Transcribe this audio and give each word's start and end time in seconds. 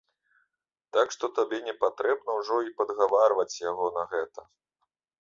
Так 0.97 1.07
што 1.17 1.25
табе 1.35 1.57
не 1.69 1.75
патрэбна 1.85 2.39
ўжо 2.41 2.59
і 2.71 2.75
падгаварваць 2.83 3.61
яго 3.71 3.95
на 4.03 4.11
гэта. 4.17 4.51